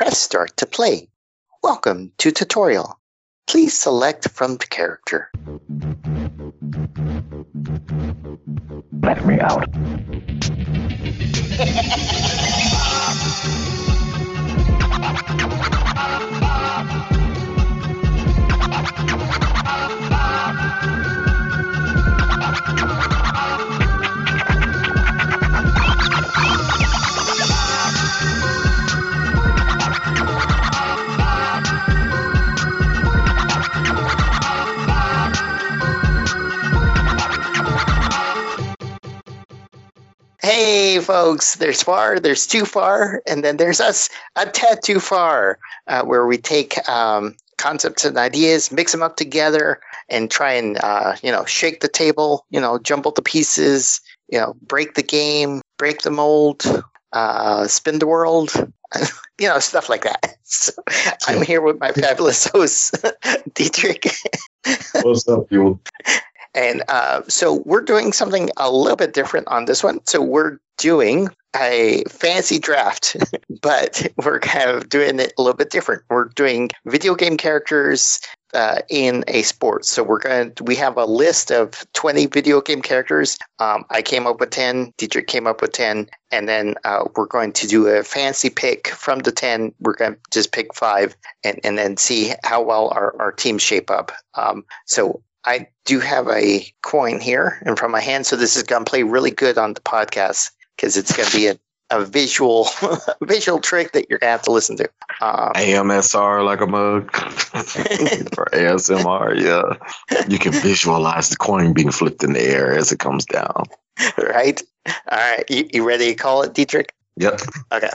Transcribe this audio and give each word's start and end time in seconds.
Press 0.00 0.16
start 0.16 0.56
to 0.56 0.64
play. 0.64 1.10
Welcome 1.62 2.12
to 2.16 2.32
tutorial. 2.32 2.98
Please 3.46 3.78
select 3.78 4.30
from 4.30 4.56
the 4.56 4.64
character. 4.64 5.30
Let 9.02 9.26
me 9.26 9.40
out. 9.40 9.68
Hey, 40.52 40.98
folks, 40.98 41.54
there's 41.54 41.80
far, 41.80 42.18
there's 42.18 42.44
too 42.44 42.64
far, 42.64 43.22
and 43.24 43.44
then 43.44 43.56
there's 43.56 43.80
us 43.80 44.10
a 44.34 44.46
tad 44.46 44.80
too 44.82 44.98
far, 44.98 45.60
uh, 45.86 46.02
where 46.02 46.26
we 46.26 46.38
take 46.38 46.76
um, 46.88 47.36
concepts 47.56 48.04
and 48.04 48.18
ideas, 48.18 48.72
mix 48.72 48.90
them 48.90 49.00
up 49.00 49.14
together, 49.14 49.78
and 50.08 50.28
try 50.28 50.54
and, 50.54 50.76
uh, 50.82 51.14
you 51.22 51.30
know, 51.30 51.44
shake 51.44 51.82
the 51.82 51.88
table, 51.88 52.46
you 52.50 52.60
know, 52.60 52.80
jumble 52.80 53.12
the 53.12 53.22
pieces, 53.22 54.00
you 54.28 54.40
know, 54.40 54.56
break 54.60 54.94
the 54.94 55.04
game, 55.04 55.62
break 55.78 56.02
the 56.02 56.10
mold, 56.10 56.64
uh, 57.12 57.68
spin 57.68 58.00
the 58.00 58.08
world, 58.08 58.50
you 59.38 59.46
know, 59.46 59.60
stuff 59.60 59.88
like 59.88 60.02
that. 60.02 60.34
So 60.52 60.72
I'm 61.28 61.42
here 61.42 61.60
with 61.60 61.78
my 61.78 61.92
fabulous 61.92 62.44
host, 62.48 62.96
Dietrich. 63.54 64.04
What's 65.02 65.28
up, 65.28 65.46
you? 65.52 65.78
And 66.54 66.82
uh, 66.88 67.22
so 67.28 67.62
we're 67.64 67.82
doing 67.82 68.12
something 68.12 68.50
a 68.56 68.70
little 68.70 68.96
bit 68.96 69.14
different 69.14 69.48
on 69.48 69.66
this 69.66 69.84
one. 69.84 70.00
So 70.06 70.20
we're 70.20 70.58
doing 70.78 71.28
a 71.56 72.04
fancy 72.08 72.58
draft, 72.58 73.16
but 73.62 74.06
we're 74.24 74.40
kind 74.40 74.70
of 74.70 74.88
doing 74.88 75.20
it 75.20 75.32
a 75.38 75.42
little 75.42 75.56
bit 75.56 75.70
different. 75.70 76.02
We're 76.10 76.26
doing 76.26 76.70
video 76.86 77.14
game 77.14 77.36
characters 77.36 78.20
uh, 78.54 78.80
in 78.88 79.24
a 79.28 79.42
sport. 79.42 79.84
So 79.84 80.02
we're 80.02 80.18
going 80.18 80.52
to, 80.54 80.64
we 80.64 80.74
have 80.76 80.96
a 80.96 81.04
list 81.04 81.52
of 81.52 81.84
20 81.92 82.26
video 82.26 82.60
game 82.60 82.82
characters. 82.82 83.38
Um, 83.58 83.84
I 83.90 84.02
came 84.02 84.26
up 84.26 84.40
with 84.40 84.50
10, 84.50 84.92
Dietrich 84.96 85.28
came 85.28 85.46
up 85.46 85.60
with 85.60 85.72
10, 85.72 86.08
and 86.32 86.48
then 86.48 86.74
uh, 86.84 87.04
we're 87.16 87.26
going 87.26 87.52
to 87.52 87.66
do 87.66 87.86
a 87.86 88.02
fancy 88.02 88.50
pick 88.50 88.88
from 88.88 89.20
the 89.20 89.32
10. 89.32 89.72
We're 89.80 89.94
going 89.94 90.14
to 90.14 90.20
just 90.32 90.52
pick 90.52 90.74
five 90.74 91.16
and, 91.44 91.60
and 91.62 91.78
then 91.78 91.96
see 91.96 92.32
how 92.42 92.62
well 92.62 92.88
our, 92.88 93.14
our 93.20 93.32
teams 93.32 93.62
shape 93.62 93.90
up. 93.90 94.10
Um, 94.34 94.64
so 94.86 95.22
I 95.44 95.66
do 95.84 96.00
have 96.00 96.28
a 96.28 96.66
coin 96.82 97.20
here 97.20 97.62
in 97.66 97.76
front 97.76 97.90
of 97.90 97.92
my 97.92 98.00
hand, 98.00 98.26
so 98.26 98.36
this 98.36 98.56
is 98.56 98.62
going 98.62 98.84
to 98.84 98.90
play 98.90 99.02
really 99.02 99.30
good 99.30 99.56
on 99.58 99.74
the 99.74 99.80
podcast 99.80 100.50
because 100.76 100.96
it's 100.96 101.16
going 101.16 101.28
to 101.28 101.36
be 101.36 101.46
a, 101.48 101.58
a 101.90 102.04
visual 102.04 102.68
visual 103.22 103.58
trick 103.58 103.92
that 103.92 104.08
you're 104.10 104.18
going 104.18 104.28
to 104.28 104.32
have 104.32 104.42
to 104.42 104.52
listen 104.52 104.76
to. 104.76 104.84
Um, 105.22 105.52
AMSR 105.54 106.44
like 106.44 106.60
a 106.60 106.66
mug 106.66 107.10
for 107.12 108.46
ASMR. 108.52 109.40
Yeah, 109.40 110.22
you 110.28 110.38
can 110.38 110.52
visualize 110.52 111.30
the 111.30 111.36
coin 111.36 111.72
being 111.72 111.90
flipped 111.90 112.22
in 112.22 112.32
the 112.34 112.42
air 112.42 112.72
as 112.76 112.92
it 112.92 112.98
comes 112.98 113.24
down. 113.26 113.64
right? 114.18 114.62
All 115.10 115.18
right, 115.18 115.44
you, 115.50 115.68
you 115.72 115.86
ready 115.86 116.06
to 116.06 116.14
call 116.14 116.42
it, 116.42 116.54
Dietrich? 116.54 116.92
Yep, 117.16 117.40
Okay. 117.72 117.90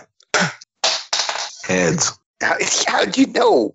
heads. 1.64 2.12
How, 2.42 2.56
how'd 2.88 3.18
you 3.18 3.28
know? 3.28 3.74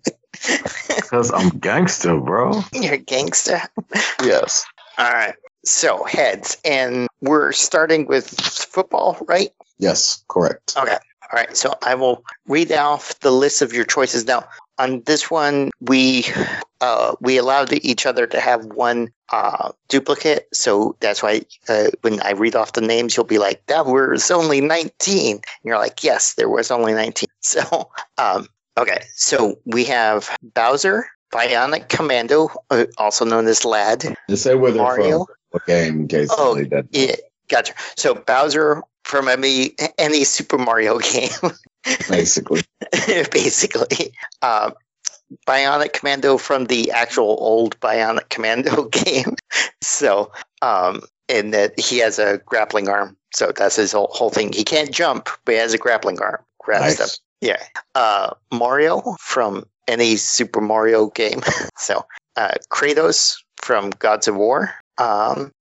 Because 0.96 1.30
I'm 1.32 1.50
gangster, 1.58 2.18
bro. 2.18 2.62
You're 2.72 2.96
gangster. 2.98 3.60
Yes. 4.22 4.64
All 4.98 5.12
right. 5.12 5.34
So 5.64 6.04
heads, 6.04 6.56
and 6.64 7.08
we're 7.20 7.52
starting 7.52 8.06
with 8.06 8.28
football, 8.28 9.18
right? 9.28 9.50
Yes, 9.78 10.24
correct. 10.28 10.74
Okay. 10.76 10.92
All 10.92 11.36
right. 11.36 11.56
So 11.56 11.74
I 11.82 11.94
will 11.94 12.24
read 12.46 12.72
off 12.72 13.18
the 13.20 13.30
list 13.30 13.62
of 13.62 13.72
your 13.72 13.84
choices. 13.84 14.26
Now, 14.26 14.48
on 14.78 15.02
this 15.02 15.30
one, 15.30 15.70
we 15.80 16.24
uh, 16.80 17.14
we 17.20 17.36
allowed 17.36 17.72
each 17.72 18.06
other 18.06 18.26
to 18.26 18.40
have 18.40 18.64
one 18.66 19.12
uh, 19.30 19.72
duplicate. 19.88 20.48
So 20.52 20.96
that's 21.00 21.22
why 21.22 21.42
uh, 21.68 21.88
when 22.00 22.20
I 22.22 22.32
read 22.32 22.56
off 22.56 22.72
the 22.72 22.80
names, 22.80 23.16
you'll 23.16 23.26
be 23.26 23.38
like, 23.38 23.64
"That 23.66 23.86
was 23.86 24.30
only 24.30 24.60
19." 24.60 25.36
And 25.36 25.44
you're 25.62 25.78
like, 25.78 26.02
"Yes, 26.02 26.34
there 26.34 26.48
was 26.48 26.70
only 26.70 26.94
19." 26.94 27.26
So, 27.42 27.90
um, 28.18 28.48
okay. 28.80 29.04
So 29.14 29.58
we 29.64 29.84
have 29.84 30.30
Bowser, 30.54 31.06
Bionic 31.32 31.88
Commando, 31.88 32.48
uh, 32.70 32.86
also 32.98 33.24
known 33.24 33.46
as 33.46 33.64
Lad. 33.64 34.14
Just 34.28 34.42
say 34.42 34.54
where 34.54 34.72
they're 34.72 34.82
Mario? 34.82 35.26
from. 35.26 35.60
Game? 35.66 36.00
In 36.02 36.08
case 36.08 36.28
Oh. 36.32 36.56
Yeah, 36.90 37.16
gotcha. 37.48 37.74
So 37.96 38.14
Bowser 38.14 38.82
from 39.04 39.28
any 39.28 39.74
any 39.98 40.24
Super 40.24 40.58
Mario 40.58 40.98
game. 41.12 41.30
basically. 42.08 42.62
basically. 43.32 44.12
Um, 44.42 44.74
Bionic 45.46 45.92
Commando 45.92 46.38
from 46.38 46.64
the 46.66 46.90
actual 46.90 47.36
old 47.40 47.78
Bionic 47.80 48.28
Commando 48.30 48.84
game. 48.90 49.36
So, 49.80 50.32
um, 50.62 51.02
and 51.28 51.54
that 51.54 51.78
he 51.78 51.98
has 51.98 52.18
a 52.18 52.38
grappling 52.46 52.88
arm. 52.88 53.16
So 53.32 53.52
that's 53.56 53.76
his 53.76 53.92
whole, 53.92 54.10
whole 54.12 54.30
thing. 54.30 54.52
He 54.52 54.64
can't 54.64 54.90
jump, 54.90 55.28
but 55.44 55.52
he 55.52 55.58
has 55.58 55.72
a 55.72 55.78
grappling 55.78 56.20
arm. 56.20 56.42
Grab 56.58 56.80
Nice. 56.82 56.96
stuff. 56.96 57.16
Yeah. 57.40 57.62
Uh, 57.94 58.34
Mario 58.52 59.16
from 59.18 59.64
any 59.88 60.16
Super 60.16 60.60
Mario 60.60 61.08
game. 61.08 61.40
so, 61.76 62.04
uh, 62.36 62.52
Kratos 62.70 63.36
from 63.56 63.90
Gods 63.90 64.28
of 64.28 64.36
War. 64.36 64.72
Um, 64.98 65.52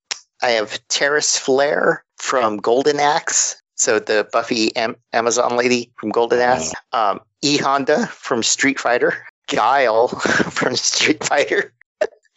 I 0.41 0.51
have 0.51 0.79
Tyris 0.89 1.37
Flare 1.37 2.03
from 2.17 2.57
Golden 2.57 2.99
Axe. 2.99 3.61
So 3.75 3.97
the 3.99 4.27
Buffy 4.31 4.75
Am- 4.75 4.97
Amazon 5.13 5.55
lady 5.55 5.91
from 5.95 6.09
Golden 6.09 6.39
Axe. 6.39 6.73
Um, 6.91 7.21
E 7.41 7.57
Honda 7.57 8.07
from 8.07 8.43
Street 8.43 8.79
Fighter. 8.79 9.25
Guile 9.47 10.07
from 10.51 10.75
Street 10.75 11.23
Fighter. 11.23 11.73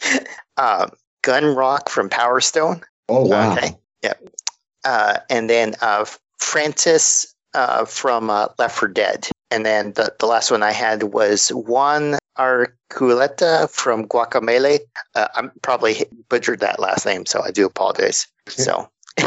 um, 0.56 0.90
Gunrock 1.24 1.88
from 1.88 2.08
Power 2.08 2.40
Stone. 2.40 2.82
Oh 3.08 3.26
wow. 3.26 3.52
Okay. 3.52 3.76
Yep. 4.02 4.28
Uh, 4.84 5.18
and 5.30 5.50
then 5.50 5.74
uh, 5.80 6.04
Francis 6.38 7.34
uh, 7.54 7.84
from 7.84 8.30
uh, 8.30 8.48
Left 8.58 8.78
4 8.78 8.88
Dead. 8.88 9.28
And 9.52 9.66
then 9.66 9.92
the, 9.92 10.14
the 10.18 10.24
last 10.24 10.50
one 10.50 10.62
I 10.62 10.72
had 10.72 11.02
was 11.02 11.50
Juan 11.50 12.16
Arculeta 12.38 13.68
from 13.68 14.08
Guacamelee. 14.08 14.78
Uh, 15.14 15.28
I'm 15.34 15.52
probably 15.60 16.06
butchered 16.30 16.60
that 16.60 16.80
last 16.80 17.04
name, 17.04 17.26
so 17.26 17.42
I 17.42 17.50
do 17.50 17.66
apologize. 17.66 18.26
So, 18.48 18.88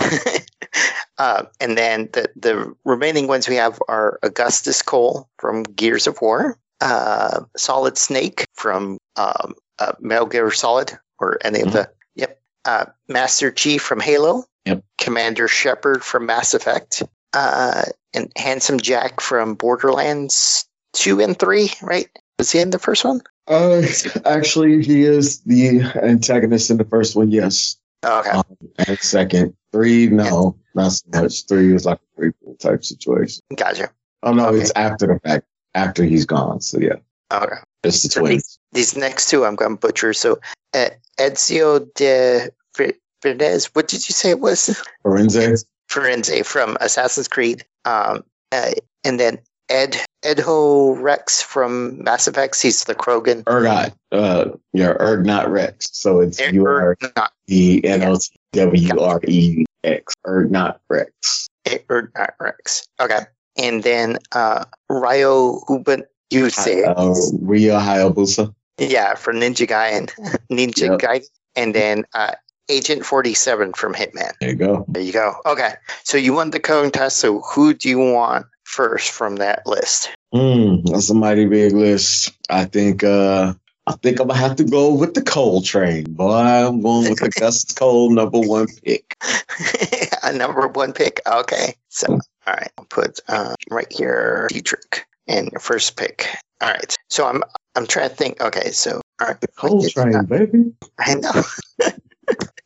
uh, 1.20 1.44
and 1.60 1.78
then 1.78 2.10
the, 2.14 2.28
the 2.36 2.76
remaining 2.86 3.28
ones 3.28 3.48
we 3.48 3.56
have 3.58 3.80
are 3.88 4.18
Augustus 4.24 4.82
Cole 4.82 5.30
from 5.38 5.62
Gears 5.62 6.08
of 6.08 6.20
War, 6.22 6.58
uh, 6.82 7.42
Solid 7.56 7.96
Snake 7.96 8.48
from 8.56 8.98
um, 9.18 9.54
uh, 9.78 9.94
Metal 10.00 10.26
Gear 10.26 10.50
Solid, 10.50 10.98
or 11.20 11.38
any 11.46 11.62
of 11.62 11.72
the, 11.72 11.88
yep, 12.16 12.42
uh, 12.66 12.86
Master 13.08 13.52
Chief 13.52 13.80
from 13.80 14.00
Halo, 14.00 14.44
Yep. 14.66 14.84
Commander 14.98 15.48
Shepard 15.48 16.04
from 16.04 16.26
Mass 16.26 16.56
Effect, 16.56 17.04
uh, 17.36 17.84
and 18.14 18.32
Handsome 18.38 18.80
Jack 18.80 19.20
from 19.22 19.54
Borderlands 19.56 20.66
2 20.94 21.20
and 21.22 21.38
3, 21.38 21.70
right? 21.84 22.08
Was 22.40 22.52
he 22.52 22.60
in 22.60 22.70
the 22.72 22.80
first 22.80 23.04
one? 23.06 23.22
Uh, 23.48 23.84
actually, 24.26 24.84
he 24.84 25.04
is 25.04 25.42
the 25.42 25.82
antagonist 26.02 26.72
in 26.72 26.78
the 26.78 26.86
first 26.86 27.16
one. 27.16 27.30
Yes. 27.30 27.76
Okay. 28.04 28.30
Um, 28.30 28.44
and 28.88 29.00
second, 29.00 29.56
three, 29.72 30.08
no, 30.08 30.56
not 30.74 30.92
so 30.94 31.06
much. 31.22 31.46
Three 31.48 31.74
is 31.76 31.86
like 31.86 32.00
a 32.18 32.22
prequel 32.22 32.58
type 32.60 32.84
situation. 32.86 33.42
Gotcha. 33.56 33.90
Oh 34.24 34.34
no, 34.34 34.48
Okay. 34.48 34.60
it's 34.62 34.72
after 34.76 35.08
the 35.08 35.20
fact, 35.20 35.46
after 35.76 36.04
he's 36.04 36.26
gone. 36.26 36.62
So 36.62 36.80
yeah, 36.80 36.96
Okay. 37.32 37.56
it's 37.84 38.02
the 38.04 38.10
So 38.10 38.22
twins. 38.22 38.60
These 38.72 38.96
next 38.96 39.30
two 39.30 39.46
I'm 39.46 39.56
going 39.56 39.72
to 39.72 39.78
butcher. 39.80 40.14
So, 40.14 40.40
uh, 40.74 40.90
Ezio 41.20 41.92
de 41.96 42.50
Fre- 42.74 42.98
Fernandez, 43.22 43.66
what 43.74 43.88
did 43.88 44.08
you 44.08 44.14
say 44.14 44.30
it 44.30 44.40
was? 44.40 44.80
Forense. 45.04 45.66
Firenze 45.96 46.46
from 46.46 46.78
Assassin's 46.82 47.28
Creed. 47.28 47.64
Um, 47.86 48.24
uh, 48.52 48.72
and 49.04 49.20
then 49.20 49.40
Ed 49.70 49.98
Edho 50.24 51.00
Rex 51.02 51.42
from 51.42 52.04
Mass 52.04 52.28
Effect. 52.28 52.62
He's 52.62 52.84
the 52.84 52.96
Krogan. 52.96 53.44
Ergot. 53.48 53.94
Uh, 54.12 54.46
yeah, 54.74 54.94
Urdnot 55.00 55.48
Wrex. 55.50 55.88
So 55.94 56.20
it's 56.20 56.40
Er- 56.42 56.54
U 56.54 56.66
R 56.68 56.98
not 57.16 57.32
E 57.48 57.82
N 57.84 58.04
O 58.04 58.16
T 58.16 58.28
W 58.54 59.00
R 59.00 59.22
E 59.28 59.66
X. 59.84 60.14
Urdnot 60.28 60.78
Wrex. 60.90 61.48
or 61.90 62.12
not 62.16 62.34
Rex. 62.40 62.88
Okay. 63.00 63.20
And 63.58 63.84
then 63.84 64.18
uh, 64.34 64.66
Ryo 64.90 65.62
Uben, 65.70 66.04
you 66.30 66.50
say. 66.50 66.84
Uh, 66.84 67.14
Rio 67.42 67.80
Hayabusa. 67.80 68.54
Yeah, 68.78 69.16
from 69.16 69.38
Ninja 69.38 69.66
Gaiden. 69.68 70.12
Ninja 70.52 70.90
Yep. 70.90 71.00
Gaiden. 71.00 71.26
And 71.56 71.74
then 71.74 72.04
uh, 72.14 72.34
Agent 72.70 73.06
47 73.06 73.74
from 73.74 73.94
Hitman. 73.94 74.32
There 74.40 74.50
you 74.50 74.56
go. 74.56 74.86
There 74.88 75.04
you 75.04 75.14
go. 75.14 75.36
Okay. 75.46 75.74
So 76.04 76.18
you 76.18 76.34
won 76.34 76.52
the 76.52 76.60
contest. 76.60 77.18
So 77.18 77.42
who 77.42 77.74
do 77.74 77.90
you 77.90 78.00
want 78.00 78.46
first 78.64 79.12
from 79.12 79.38
that 79.38 79.66
list? 79.66 80.10
Mm, 80.34 80.86
that's 80.90 81.10
a 81.10 81.14
mighty 81.14 81.46
big 81.46 81.74
list. 81.74 82.32
I 82.50 82.66
think 82.66 83.04
uh 83.04 83.54
I 83.88 83.94
think 83.94 84.20
I'm 84.20 84.28
gonna 84.28 84.40
have 84.40 84.56
to 84.58 84.64
go 84.64 84.94
with 84.94 85.14
the 85.14 85.22
Cole 85.22 85.62
train. 85.62 86.06
Boy, 86.14 86.34
I'm 86.34 86.82
going 86.82 87.10
with 87.10 87.20
the 87.20 87.30
Gus 87.40 87.64
Cole 87.74 88.10
number 88.10 88.40
one 88.40 88.68
pick. 88.84 89.16
a 90.24 90.34
number 90.34 90.68
one 90.68 90.92
pick. 90.92 91.22
Okay. 91.28 91.76
So, 91.90 92.08
all 92.08 92.54
right, 92.54 92.72
I'll 92.78 92.86
put 92.86 93.20
uh, 93.28 93.56
right 93.70 93.92
here 93.92 94.48
Dietrich 94.50 95.06
and 95.28 95.52
your 95.52 95.60
first 95.60 95.98
pick. 95.98 96.28
All 96.62 96.72
right. 96.72 96.96
So 97.10 97.28
I'm 97.28 97.44
I'm 97.76 97.86
trying 97.86 98.10
to 98.10 98.16
think. 98.16 98.42
Okay. 98.42 98.72
So 98.72 99.02
all 99.22 99.28
right. 99.28 99.40
The 99.40 99.48
Cole 99.50 99.88
train, 99.88 100.26
baby. 100.26 100.74
I 100.98 101.16
know. 101.16 101.44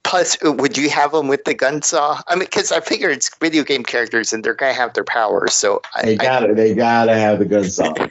Plus, 0.02 0.36
uh, 0.44 0.52
would 0.52 0.76
you 0.76 0.90
have 0.90 1.12
them 1.12 1.28
with 1.28 1.44
the 1.44 1.54
gun 1.54 1.82
saw? 1.82 2.20
I 2.26 2.34
mean, 2.34 2.46
because 2.46 2.72
I 2.72 2.80
figure 2.80 3.10
it's 3.10 3.30
video 3.38 3.62
game 3.62 3.84
characters 3.84 4.32
and 4.32 4.42
they're 4.42 4.54
gonna 4.54 4.72
have 4.72 4.94
their 4.94 5.04
powers. 5.04 5.52
So 5.54 5.82
I, 5.94 6.02
They 6.04 6.16
gotta 6.16 6.54
they 6.54 6.74
gotta 6.74 7.14
have 7.14 7.38
the 7.38 7.44
gun 7.44 7.64
saw. 7.64 7.94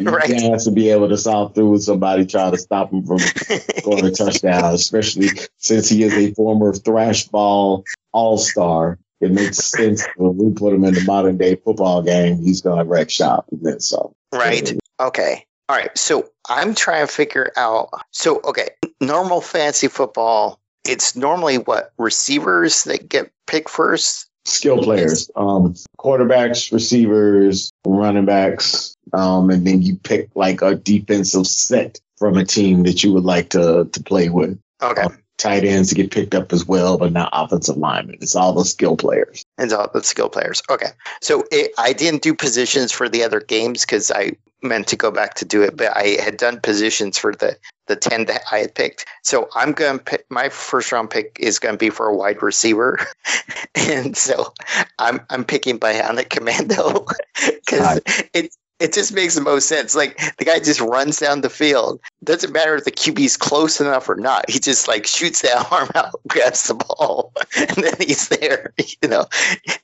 You 0.00 0.10
Right. 0.10 0.24
can't 0.24 0.50
have 0.50 0.62
to 0.64 0.70
be 0.70 0.88
able 0.88 1.10
to 1.10 1.18
saw 1.18 1.48
through 1.48 1.78
somebody 1.78 2.24
trying 2.24 2.52
to 2.52 2.58
stop 2.58 2.90
him 2.90 3.04
from 3.04 3.18
scoring 3.18 4.06
a 4.06 4.10
touchdown, 4.10 4.64
especially 4.74 5.28
since 5.58 5.90
he 5.90 6.02
is 6.04 6.14
a 6.14 6.32
former 6.32 6.72
thrash 6.72 7.28
ball 7.28 7.84
all 8.12 8.38
star. 8.38 8.98
It 9.20 9.30
makes 9.32 9.58
sense 9.58 10.02
when 10.16 10.38
we 10.38 10.54
put 10.54 10.72
him 10.72 10.84
in 10.84 10.94
the 10.94 11.02
modern 11.02 11.36
day 11.36 11.56
football 11.56 12.00
game, 12.00 12.38
he's 12.38 12.62
gonna 12.62 12.84
wreck 12.84 13.10
shop. 13.10 13.44
And 13.50 13.60
then 13.62 13.80
so 13.80 14.14
right. 14.32 14.72
Okay. 14.98 15.44
All 15.68 15.76
right. 15.76 15.96
So 15.96 16.30
I'm 16.48 16.74
trying 16.74 17.06
to 17.06 17.12
figure 17.12 17.52
out. 17.56 17.90
So 18.10 18.40
okay, 18.44 18.70
normal 19.00 19.40
fantasy 19.40 19.88
football. 19.88 20.60
It's 20.86 21.16
normally 21.16 21.58
what 21.58 21.92
receivers 21.98 22.84
that 22.84 23.08
get 23.08 23.30
picked 23.46 23.70
first. 23.70 24.28
skill 24.44 24.82
players, 24.82 25.30
um, 25.36 25.74
quarterbacks, 25.98 26.72
receivers, 26.72 27.72
running 27.86 28.26
backs, 28.26 28.94
um, 29.12 29.50
and 29.50 29.66
then 29.66 29.80
you 29.82 29.96
pick 29.96 30.28
like 30.34 30.60
a 30.60 30.74
defensive 30.74 31.46
set 31.46 32.00
from 32.18 32.36
a 32.36 32.44
team 32.44 32.82
that 32.82 33.02
you 33.02 33.12
would 33.12 33.24
like 33.24 33.50
to 33.50 33.88
to 33.90 34.02
play 34.02 34.28
with. 34.28 34.58
Okay. 34.82 35.06
Tight 35.36 35.64
ends 35.64 35.88
to 35.88 35.94
get 35.96 36.12
picked 36.12 36.34
up 36.34 36.52
as 36.52 36.64
well, 36.66 36.96
but 36.96 37.12
not 37.12 37.28
offensive 37.32 37.76
linemen. 37.76 38.18
It's 38.20 38.36
all 38.36 38.52
the 38.52 38.64
skill 38.64 38.96
players. 38.96 39.43
And 39.56 39.72
all 39.72 39.88
the 39.92 40.02
skill 40.02 40.28
players. 40.28 40.62
Okay. 40.68 40.88
So 41.20 41.44
it, 41.52 41.72
I 41.78 41.92
didn't 41.92 42.22
do 42.22 42.34
positions 42.34 42.90
for 42.90 43.08
the 43.08 43.22
other 43.22 43.40
games 43.40 43.82
because 43.82 44.10
I 44.10 44.32
meant 44.62 44.88
to 44.88 44.96
go 44.96 45.10
back 45.10 45.34
to 45.34 45.44
do 45.44 45.62
it, 45.62 45.76
but 45.76 45.96
I 45.96 46.16
had 46.22 46.36
done 46.36 46.58
positions 46.60 47.18
for 47.18 47.34
the, 47.34 47.56
the 47.86 47.94
10 47.94 48.24
that 48.24 48.42
I 48.50 48.58
had 48.58 48.74
picked. 48.74 49.04
So 49.22 49.48
I'm 49.54 49.72
going 49.72 49.98
to 49.98 50.04
pick 50.04 50.24
my 50.30 50.48
first 50.48 50.90
round 50.90 51.10
pick 51.10 51.36
is 51.38 51.58
going 51.58 51.74
to 51.74 51.78
be 51.78 51.90
for 51.90 52.06
a 52.06 52.16
wide 52.16 52.42
receiver. 52.42 52.98
and 53.74 54.16
so 54.16 54.52
I'm, 54.98 55.20
I'm 55.30 55.44
picking 55.44 55.78
Bionic 55.78 56.30
Commando 56.30 57.06
because 57.46 58.00
it, 58.32 58.56
it 58.84 58.92
just 58.92 59.12
makes 59.14 59.34
the 59.34 59.40
most 59.40 59.66
sense. 59.66 59.94
Like 59.94 60.18
the 60.36 60.44
guy 60.44 60.58
just 60.58 60.80
runs 60.80 61.18
down 61.18 61.40
the 61.40 61.48
field. 61.50 62.00
Doesn't 62.22 62.52
matter 62.52 62.74
if 62.76 62.84
the 62.84 62.90
QB's 62.92 63.36
close 63.36 63.80
enough 63.80 64.08
or 64.08 64.16
not. 64.16 64.48
He 64.50 64.58
just 64.58 64.86
like 64.86 65.06
shoots 65.06 65.40
that 65.42 65.66
arm 65.72 65.88
out, 65.94 66.20
grabs 66.28 66.68
the 66.68 66.74
ball, 66.74 67.32
and 67.56 67.70
then 67.70 67.94
he's 67.98 68.28
there. 68.28 68.72
You 69.02 69.08
know, 69.08 69.26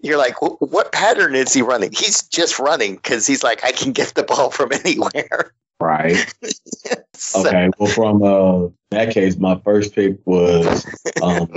you're 0.00 0.16
like, 0.18 0.36
what 0.40 0.92
pattern 0.92 1.34
is 1.34 1.52
he 1.52 1.60
running? 1.62 1.90
He's 1.92 2.22
just 2.22 2.58
running 2.58 2.96
because 2.96 3.26
he's 3.26 3.42
like, 3.42 3.62
I 3.64 3.72
can 3.72 3.92
get 3.92 4.14
the 4.14 4.22
ball 4.22 4.50
from 4.50 4.72
anywhere. 4.72 5.52
Right. 5.80 6.16
So- 7.14 7.46
Okay. 7.46 7.68
Well, 7.78 7.90
from 7.90 8.22
uh, 8.22 8.68
that 8.90 9.12
case, 9.12 9.36
my 9.36 9.60
first 9.64 9.94
pick 9.94 10.16
was 10.26 10.86
um, 11.22 11.52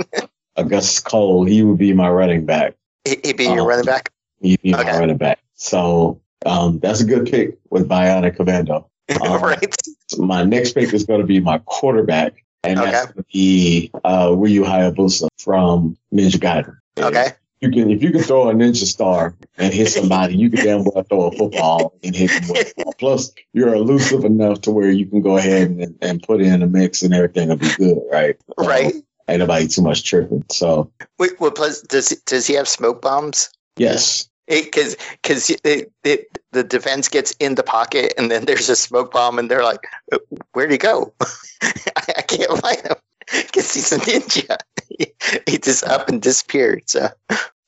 Augustus 0.56 1.00
Cole. 1.00 1.44
He 1.44 1.62
would 1.62 1.78
be 1.78 1.92
my 1.94 2.08
running 2.10 2.44
back. 2.44 2.74
he, 3.04 3.16
he'd 3.24 3.36
be 3.36 3.44
your 3.44 3.60
Um, 3.62 3.66
running 3.68 3.84
back. 3.86 4.10
He'd 4.42 4.60
be 4.62 4.74
Okay. 4.74 4.84
my 4.84 4.98
running 4.98 5.16
back. 5.16 5.38
So 5.54 6.20
um, 6.44 6.78
that's 6.80 7.00
a 7.00 7.04
good 7.04 7.26
pick 7.30 7.58
with 7.70 7.88
Bionic 7.88 8.36
Commando. 8.36 8.88
um, 9.20 9.42
right. 9.42 9.76
my 10.18 10.44
next 10.44 10.72
pick 10.72 10.92
is 10.94 11.04
going 11.04 11.20
to 11.20 11.26
be 11.26 11.40
my 11.40 11.58
quarterback, 11.66 12.42
and 12.62 12.78
that's 12.78 12.88
Okay. 13.04 13.12
going 13.12 13.24
to 13.24 13.24
be 13.32 13.90
uh, 14.04 14.34
Ryu 14.36 14.64
Hayabusa 14.64 15.28
from 15.38 15.96
Ninja 16.12 16.36
Gaiden. 16.38 16.76
Okay. 16.98 17.28
You 17.60 17.70
can 17.70 17.90
if 17.90 18.02
you 18.02 18.10
can 18.10 18.20
throw 18.22 18.50
a 18.50 18.52
ninja 18.52 18.84
star 18.84 19.34
and 19.56 19.72
hit 19.72 19.88
somebody, 19.88 20.36
you 20.36 20.50
can 20.50 20.62
damn 20.64 20.84
well 20.84 21.02
throw 21.04 21.28
a 21.28 21.32
football 21.32 21.94
and 22.02 22.14
hit 22.14 22.30
them 22.30 22.48
with 22.50 22.74
it. 22.76 22.84
Plus, 22.98 23.32
you're 23.54 23.74
elusive 23.74 24.24
enough 24.24 24.60
to 24.62 24.70
where 24.70 24.90
you 24.90 25.06
can 25.06 25.22
go 25.22 25.38
ahead 25.38 25.70
and, 25.70 25.96
and 26.02 26.22
put 26.22 26.42
in 26.42 26.62
a 26.62 26.66
mix 26.66 27.02
and 27.02 27.14
everything 27.14 27.48
will 27.48 27.56
be 27.56 27.70
good, 27.78 27.98
right? 28.12 28.36
So, 28.58 28.66
Right. 28.66 28.94
Ain't 29.28 29.38
nobody 29.38 29.66
too 29.66 29.80
much 29.80 30.04
tripping. 30.04 30.44
So 30.50 30.90
Wait, 31.18 31.40
what 31.40 31.54
plus 31.54 31.80
does 31.80 32.08
does 32.26 32.46
he 32.46 32.52
have 32.54 32.68
smoke 32.68 33.00
bombs? 33.00 33.48
yes, 33.78 34.28
Because 34.46 34.96
because 35.22 35.50
it, 35.64 35.90
it, 36.04 36.38
the 36.52 36.62
defense 36.62 37.08
gets 37.08 37.32
in 37.32 37.54
the 37.54 37.62
pocket 37.62 38.12
and 38.18 38.30
then 38.30 38.44
there's 38.44 38.68
a 38.68 38.76
smoke 38.76 39.12
bomb 39.12 39.38
and 39.38 39.50
they're 39.50 39.64
like, 39.64 39.80
"Uh, 40.12 40.18
where'd 40.52 40.70
he 40.70 40.78
go? 40.78 41.14
I, 41.62 42.14
I 42.18 42.22
can't 42.22 42.60
find 42.60 42.80
him 42.80 42.96
because 43.32 43.72
he's 43.72 43.92
a 43.92 43.98
ninja. 43.98 44.56
he, 44.88 45.06
he 45.48 45.58
just 45.58 45.84
up 45.84 46.08
and 46.08 46.20
disappeared. 46.20 46.82
So 46.86 47.08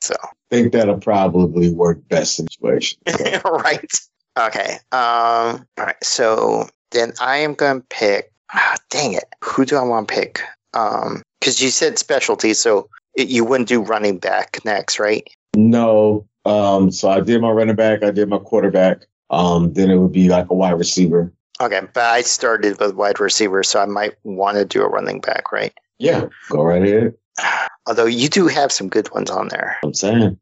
so 0.00 0.14
I 0.22 0.28
think 0.50 0.72
that'll 0.72 1.00
probably 1.00 1.70
work 1.70 2.06
best 2.08 2.36
situation. 2.36 2.98
So, 3.08 3.40
right. 3.42 3.90
Okay. 4.38 4.78
Um. 4.92 5.66
All 5.78 5.86
right. 5.86 5.96
So 6.02 6.68
then 6.90 7.12
I 7.20 7.38
am 7.38 7.54
going 7.54 7.80
to 7.80 7.86
pick. 7.88 8.32
Ah, 8.52 8.76
dang 8.90 9.14
it. 9.14 9.24
Who 9.42 9.64
do 9.64 9.76
I 9.76 9.82
want 9.82 10.08
to 10.08 10.14
pick? 10.14 10.42
Um. 10.74 11.22
Because 11.40 11.62
you 11.62 11.70
said 11.70 11.98
specialty, 11.98 12.54
so 12.54 12.88
it, 13.14 13.28
you 13.28 13.44
wouldn't 13.44 13.68
do 13.68 13.80
running 13.80 14.18
back 14.18 14.58
next, 14.64 14.98
right? 14.98 15.26
no, 15.56 16.26
um, 16.46 16.90
so 16.90 17.10
I 17.10 17.20
did 17.20 17.40
my 17.40 17.50
running 17.50 17.76
back, 17.76 18.02
I 18.02 18.10
did 18.10 18.28
my 18.28 18.38
quarterback. 18.38 19.06
Um, 19.30 19.72
then 19.72 19.90
it 19.90 19.96
would 19.96 20.12
be 20.12 20.28
like 20.28 20.48
a 20.50 20.54
wide 20.54 20.78
receiver. 20.78 21.32
Okay, 21.60 21.80
but 21.92 22.04
I 22.04 22.22
started 22.22 22.78
with 22.78 22.94
wide 22.94 23.18
receiver, 23.18 23.62
so 23.62 23.80
I 23.80 23.86
might 23.86 24.14
want 24.24 24.56
to 24.56 24.64
do 24.64 24.82
a 24.82 24.88
running 24.88 25.20
back, 25.20 25.50
right? 25.50 25.72
Yeah, 25.98 26.26
go 26.50 26.62
right 26.62 26.82
ahead. 26.82 27.14
Although 27.86 28.06
you 28.06 28.28
do 28.28 28.46
have 28.46 28.70
some 28.70 28.88
good 28.88 29.12
ones 29.12 29.30
on 29.30 29.48
there. 29.48 29.78
I'm 29.82 29.94
saying. 29.94 30.38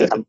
I'm- 0.00 0.26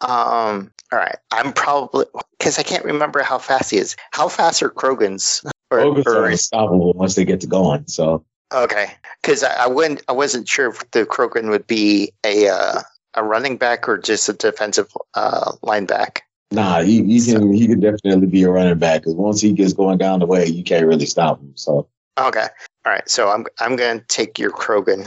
um. 0.00 0.70
All 0.92 0.98
right. 0.98 1.16
I'm 1.30 1.52
probably 1.52 2.06
because 2.38 2.58
I 2.58 2.62
can't 2.62 2.84
remember 2.84 3.22
how 3.22 3.38
fast 3.38 3.70
he 3.70 3.76
is. 3.76 3.94
How 4.10 4.28
fast 4.28 4.62
are 4.62 4.70
Krogan's? 4.70 5.44
Or, 5.70 5.80
or 5.80 6.02
are 6.08 6.26
unstoppable 6.26 6.92
once 6.94 7.14
they 7.14 7.24
get 7.24 7.40
to 7.42 7.46
going. 7.46 7.86
So 7.86 8.24
okay, 8.52 8.92
because 9.22 9.42
I, 9.42 9.64
I 9.64 9.66
wouldn't. 9.66 10.02
I 10.08 10.12
wasn't 10.12 10.48
sure 10.48 10.70
if 10.70 10.90
the 10.90 11.06
Krogan 11.06 11.50
would 11.50 11.66
be 11.66 12.12
a 12.24 12.48
uh, 12.48 12.80
a 13.14 13.24
running 13.24 13.56
back 13.56 13.88
or 13.88 13.98
just 13.98 14.28
a 14.28 14.32
defensive 14.32 14.88
uh, 15.14 15.52
lineback. 15.62 16.18
nah, 16.50 16.82
he, 16.82 17.02
he 17.04 17.24
can 17.24 17.52
he 17.52 17.66
can 17.66 17.80
definitely 17.80 18.26
be 18.26 18.42
a 18.42 18.50
running 18.50 18.78
back 18.78 19.02
because 19.02 19.14
once 19.14 19.40
he 19.40 19.52
gets 19.52 19.72
going 19.72 19.98
down 19.98 20.20
the 20.20 20.26
way, 20.26 20.46
you 20.46 20.64
can't 20.64 20.86
really 20.86 21.06
stop 21.06 21.40
him. 21.40 21.52
So 21.56 21.88
Okay. 22.18 22.46
All 22.84 22.92
right. 22.92 23.08
So 23.08 23.30
I'm 23.30 23.46
I'm 23.58 23.76
gonna 23.76 24.02
take 24.08 24.38
your 24.38 24.50
Krogan. 24.50 25.06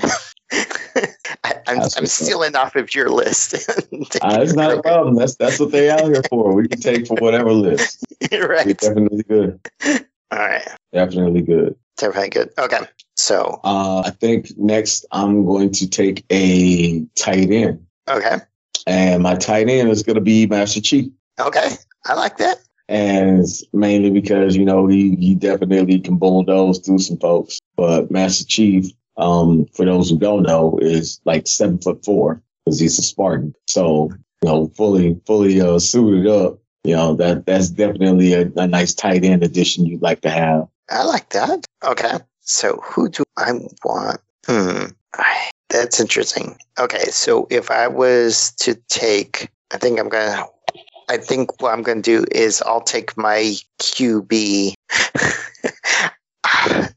I, 1.43 1.53
I'm 1.67 1.81
I'm 1.97 2.05
stealing 2.05 2.55
off 2.55 2.75
of 2.75 2.93
your 2.93 3.09
list. 3.09 3.55
Uh, 4.21 4.39
it's 4.41 4.53
not 4.53 4.71
a 4.71 4.81
problem. 4.81 5.15
That's 5.15 5.35
that's 5.35 5.59
what 5.59 5.71
they 5.71 5.89
out 5.89 6.05
here 6.05 6.23
for. 6.29 6.53
We 6.53 6.67
can 6.67 6.79
take 6.79 7.07
for 7.07 7.15
whatever 7.17 7.51
list. 7.51 8.05
Right. 8.31 8.77
definitely 8.77 9.23
good. 9.23 9.59
All 10.31 10.39
right. 10.39 10.65
Definitely 10.93 11.41
good. 11.41 11.75
Definitely 11.97 12.29
good. 12.29 12.49
Okay. 12.57 12.79
So 13.15 13.59
Uh, 13.63 14.03
I 14.05 14.09
think 14.09 14.57
next 14.57 15.05
I'm 15.11 15.45
going 15.45 15.71
to 15.73 15.87
take 15.87 16.25
a 16.31 17.05
tight 17.15 17.51
end, 17.51 17.85
okay. 18.09 18.37
and 18.87 19.21
my 19.21 19.35
tight 19.35 19.69
end 19.69 19.89
is 19.89 20.01
going 20.03 20.15
to 20.15 20.21
be 20.21 20.47
Master 20.47 20.81
Chief. 20.81 21.11
Okay. 21.39 21.69
I 22.05 22.13
like 22.15 22.37
that. 22.37 22.57
and 22.89 23.45
mainly 23.71 24.09
because 24.09 24.55
you 24.57 24.65
know 24.65 24.87
he 24.87 25.15
he 25.15 25.35
definitely 25.35 25.99
can 25.99 26.17
bulldoze 26.17 26.79
through 26.79 26.99
some 26.99 27.17
folks. 27.17 27.59
But 27.77 28.11
Master 28.11 28.45
Chief, 28.45 28.87
um, 29.17 29.65
for 29.73 29.85
those 29.85 30.09
who 30.09 30.17
don't 30.19 30.43
know, 30.43 30.77
is 30.81 31.21
like 31.25 31.47
seven 31.47 31.77
foot 31.77 32.03
four 32.03 32.41
because 32.65 32.79
he's 32.79 32.97
a 32.99 33.03
Spartan. 33.03 33.53
So 33.67 34.09
you 34.41 34.49
know, 34.49 34.67
fully 34.75 35.19
fully 35.25 35.61
uh, 35.61 35.79
suited 35.79 36.27
up. 36.27 36.59
You 36.83 36.95
know 36.95 37.15
that 37.15 37.45
that's 37.45 37.69
definitely 37.69 38.33
a, 38.33 38.51
a 38.57 38.67
nice 38.67 38.93
tight 38.93 39.23
end 39.23 39.43
addition 39.43 39.85
you'd 39.85 40.01
like 40.01 40.21
to 40.21 40.29
have. 40.29 40.67
I 40.89 41.03
like 41.03 41.29
that. 41.29 41.65
Okay. 41.83 42.19
So 42.41 42.79
who 42.83 43.09
do 43.09 43.23
I 43.37 43.53
want? 43.83 44.21
Hmm. 44.45 44.85
That's 45.69 45.99
interesting. 45.99 46.57
Okay. 46.79 47.05
So 47.05 47.47
if 47.49 47.71
I 47.71 47.87
was 47.87 48.51
to 48.59 48.75
take, 48.89 49.49
I 49.71 49.77
think 49.77 49.99
I'm 49.99 50.09
gonna. 50.09 50.45
I 51.09 51.17
think 51.17 51.61
what 51.61 51.73
I'm 51.73 51.83
gonna 51.83 52.01
do 52.01 52.25
is 52.31 52.61
I'll 52.65 52.81
take 52.81 53.17
my 53.17 53.55
QB. 53.81 54.73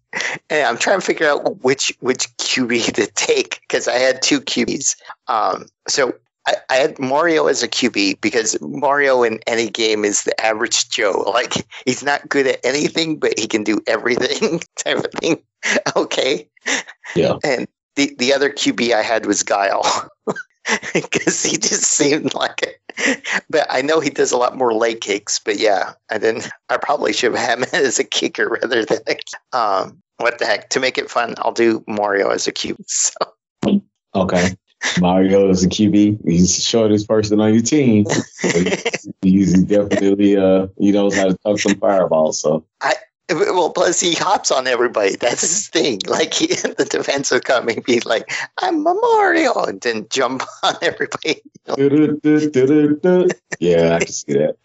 and 0.50 0.66
I'm 0.66 0.78
trying 0.78 1.00
to 1.00 1.06
figure 1.06 1.28
out 1.28 1.62
which 1.62 1.92
which 2.00 2.28
QB 2.36 2.92
to 2.94 3.06
take 3.08 3.60
because 3.62 3.88
I 3.88 3.96
had 3.96 4.22
two 4.22 4.40
QBs. 4.40 4.96
Um, 5.28 5.66
so 5.88 6.14
I, 6.46 6.54
I 6.70 6.74
had 6.76 6.98
Mario 6.98 7.46
as 7.46 7.62
a 7.62 7.68
QB 7.68 8.20
because 8.20 8.56
Mario 8.60 9.22
in 9.22 9.40
any 9.46 9.68
game 9.68 10.04
is 10.04 10.24
the 10.24 10.38
average 10.40 10.88
Joe. 10.88 11.24
Like 11.36 11.66
he's 11.84 12.02
not 12.02 12.28
good 12.28 12.46
at 12.46 12.64
anything, 12.64 13.18
but 13.18 13.38
he 13.38 13.46
can 13.46 13.62
do 13.62 13.80
everything 13.86 14.62
type 14.76 14.98
of 14.98 15.12
thing. 15.20 15.42
Okay. 15.96 16.48
Yeah. 17.16 17.38
And 17.42 17.66
the, 17.96 18.14
the 18.18 18.32
other 18.32 18.50
QB 18.50 18.92
I 18.92 19.02
had 19.02 19.26
was 19.26 19.42
Guile. 19.42 19.82
because 20.94 21.42
he 21.42 21.56
just 21.56 21.84
seemed 21.84 22.34
like 22.34 22.62
it. 22.62 23.44
But 23.50 23.66
I 23.68 23.82
know 23.82 24.00
he 24.00 24.10
does 24.10 24.32
a 24.32 24.36
lot 24.36 24.56
more 24.56 24.72
leg 24.72 25.00
kicks. 25.00 25.38
But 25.38 25.58
yeah, 25.58 25.92
I 26.10 26.18
didn't. 26.18 26.48
I 26.68 26.76
probably 26.76 27.12
should 27.12 27.34
have 27.34 27.40
had 27.40 27.58
him 27.58 27.64
as 27.72 27.98
a 27.98 28.04
kicker 28.04 28.48
rather 28.48 28.84
than 28.84 28.98
a. 29.08 29.56
Um, 29.56 30.02
what 30.18 30.38
the 30.38 30.46
heck? 30.46 30.70
To 30.70 30.80
make 30.80 30.98
it 30.98 31.10
fun, 31.10 31.34
I'll 31.38 31.52
do 31.52 31.84
Mario 31.86 32.30
as 32.30 32.46
a 32.46 32.52
QB. 32.52 32.84
So 32.86 33.12
Okay. 34.14 34.56
Mario 35.00 35.48
is 35.50 35.64
a 35.64 35.68
QB. 35.68 36.24
He's 36.24 36.54
the 36.56 36.62
shortest 36.62 37.08
person 37.08 37.40
on 37.40 37.52
your 37.52 37.62
team. 37.62 38.06
He's, 38.42 39.08
he's 39.22 39.62
definitely 39.64 40.36
uh 40.36 40.68
he 40.78 40.92
knows 40.92 41.16
how 41.16 41.28
to 41.28 41.38
tuck 41.44 41.58
some 41.58 41.76
fireballs. 41.76 42.40
So 42.40 42.64
I 42.80 42.94
well, 43.30 43.70
plus 43.70 43.98
he 44.00 44.14
hops 44.14 44.50
on 44.50 44.66
everybody. 44.66 45.16
That's 45.16 45.40
his 45.40 45.68
thing. 45.68 46.00
Like 46.06 46.32
he, 46.32 46.46
the 46.46 46.86
defensive 46.88 47.42
coming, 47.42 47.82
be 47.84 48.00
like, 48.00 48.30
"I'm 48.58 48.86
a 48.86 48.94
Mario," 48.94 49.64
and 49.64 49.80
then 49.80 50.06
jump 50.10 50.42
on 50.62 50.74
everybody. 50.80 51.42
yeah, 53.58 53.96
I 53.96 53.98
can 53.98 54.08
see 54.08 54.34
that. 54.34 54.56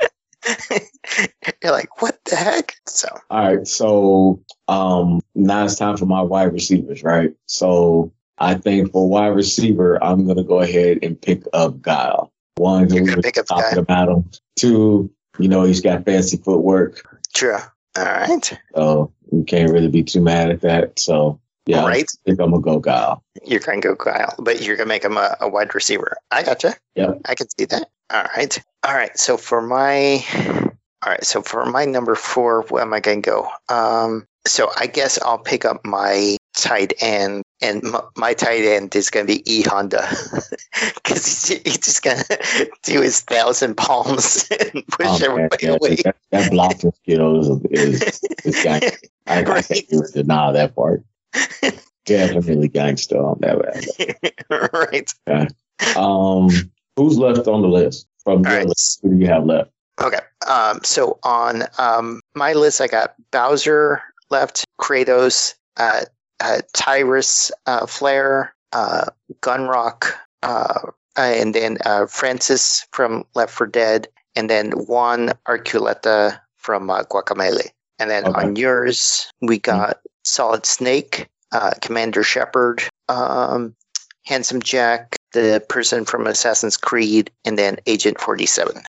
You're 1.64 1.72
like, 1.72 2.02
what 2.02 2.24
the 2.26 2.36
heck? 2.36 2.76
So 2.88 3.08
All 3.30 3.56
right, 3.56 3.68
so 3.68 4.40
um 4.68 5.22
now 5.34 5.66
it's 5.66 5.76
time 5.76 5.98
for 5.98 6.06
my 6.06 6.22
wide 6.22 6.54
receivers, 6.54 7.04
right? 7.04 7.34
So 7.48 8.12
I 8.42 8.56
think 8.56 8.92
for 8.92 9.08
wide 9.08 9.28
receiver, 9.28 10.04
I'm 10.04 10.26
gonna 10.26 10.44
go 10.44 10.60
ahead 10.62 11.00
and 11.04 11.22
pick 11.22 11.44
up 11.54 11.82
Guile. 11.82 12.32
One, 12.56 12.88
we 12.88 13.02
were 13.02 13.22
pick 13.22 13.38
up 13.38 13.46
talking 13.46 13.64
Guile. 13.72 13.80
about 13.80 14.10
him. 14.10 14.30
Two, 14.56 15.12
you 15.38 15.48
know, 15.48 15.64
he's 15.64 15.80
got 15.80 16.06
fancy 16.06 16.38
footwork, 16.38 17.06
true. 17.36 17.58
All 17.98 18.04
right, 18.04 18.58
so 18.74 19.12
you 19.32 19.44
can't 19.44 19.72
really 19.72 19.90
be 19.90 20.04
too 20.04 20.22
mad 20.22 20.50
at 20.50 20.62
that. 20.62 21.00
So 21.00 21.40
yeah, 21.68 21.86
right. 21.86 22.04
I 22.04 22.26
think 22.26 22.40
I'm 22.40 22.50
gonna 22.52 22.62
go 22.62 22.80
Guile. 22.80 23.24
You're 23.46 23.60
gonna 23.60 23.80
go 23.80 23.94
Guile, 23.96 24.34
but 24.40 24.62
you're 24.62 24.76
gonna 24.76 24.88
make 24.88 25.06
him 25.06 25.18
a, 25.18 25.38
a 25.40 25.48
wide 25.48 25.76
receiver. 25.76 26.18
I 26.32 26.44
gotcha. 26.44 26.76
Yeah, 26.96 27.14
I 27.26 27.36
can 27.36 27.48
see 27.50 27.66
that. 27.66 27.90
All 28.12 28.24
right. 28.36 28.58
All 28.84 28.96
right. 28.96 29.18
So 29.18 29.38
for 29.38 29.62
my, 29.62 30.26
all 31.06 31.12
right. 31.12 31.24
So 31.24 31.42
for 31.44 31.66
my 31.66 31.86
number 31.86 32.16
four, 32.16 32.64
where 32.64 32.82
am 32.82 32.94
I 32.94 33.00
gonna 33.00 33.22
go? 33.22 33.48
Um. 33.70 34.26
So 34.48 34.72
I 34.76 34.88
guess 34.88 35.22
I'll 35.22 35.38
pick 35.38 35.66
up 35.66 35.86
my 35.86 36.38
tight 36.56 36.94
end, 37.00 37.44
and 37.62 37.84
m- 37.86 38.02
my 38.18 38.34
tight 38.34 38.64
end 38.64 38.96
is 38.96 39.10
gonna 39.10 39.26
be 39.26 39.42
E 39.52 39.64
Honda, 39.64 40.08
because 40.96 41.48
he's, 41.48 41.62
he's 41.64 41.78
just 41.78 42.04
gonna 42.04 42.24
do 42.84 43.02
his 43.02 43.22
thousand 43.22 43.78
palms 43.78 44.48
and 44.74 44.86
push 44.88 45.08
Oh, 45.08 45.20
everybody 45.24 45.66
yeah, 45.66 45.74
away. 45.74 45.96
that, 46.04 46.16
that 46.32 46.52
blocking 46.52 46.92
skill 46.94 47.40
is, 47.40 48.02
is, 48.02 48.22
is 48.44 48.64
gangster. 48.64 48.98
I, 49.28 49.40
I 49.40 49.62
can't 49.62 50.14
deny 50.14 50.52
that 50.52 50.76
part. 50.76 51.04
Definitely 52.06 52.68
gangster 52.68 53.18
on 53.18 53.40
that. 53.42 55.12
right. 55.28 55.96
Um, 55.96 56.50
who's 56.96 57.18
left 57.18 57.48
on 57.48 57.62
the 57.62 57.68
list 57.68 58.08
from 58.24 58.44
your 58.44 58.54
right. 58.54 58.68
list? 58.68 59.00
Who 59.04 59.12
do 59.12 59.18
you 59.18 59.28
have 59.28 59.46
left? 59.46 59.72
Okay. 60.02 60.20
Um, 60.48 60.80
so 60.84 61.20
on 61.24 61.64
um, 61.78 62.22
my 62.36 62.54
list, 62.54 62.82
I 62.82 62.88
got 62.88 63.16
Bowser 63.32 64.02
left, 64.30 64.66
Kratos, 64.80 65.56
uh, 65.78 66.06
uh, 66.42 66.62
Tyris, 66.76 67.52
uh, 67.66 67.86
Flare, 67.86 68.54
uh, 68.74 69.06
Gunrock, 69.42 70.12
uh, 70.44 70.92
and 71.18 71.54
then 71.54 71.78
uh, 71.86 72.06
Francis 72.08 72.86
from 72.92 73.26
Left 73.36 73.54
4 73.54 73.68
Dead, 73.68 74.08
and 74.36 74.50
then 74.50 74.72
Juan 74.72 75.34
Arculeta 75.48 76.40
from 76.58 76.90
uh, 76.90 77.04
Guacamelee. 77.04 77.70
And 78.00 78.10
then 78.10 78.26
Okay. 78.26 78.42
on 78.48 78.56
yours, 78.56 79.32
we 79.42 79.60
got 79.60 80.00
Solid 80.24 80.66
Snake, 80.66 81.30
uh, 81.52 81.72
Commander 81.82 82.24
Shepard, 82.24 82.82
um, 83.10 83.76
Handsome 84.26 84.62
Jack, 84.62 85.18
the 85.34 85.64
person 85.70 86.06
from 86.06 86.26
Assassin's 86.28 86.78
Creed, 86.78 87.32
and 87.46 87.58
then 87.58 87.78
Agent 87.86 88.20
47. 88.20 88.82